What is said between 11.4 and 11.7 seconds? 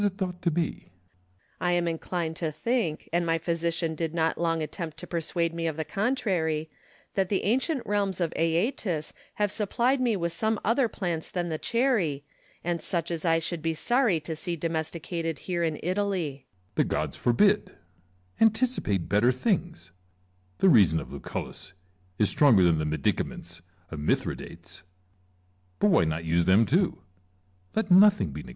the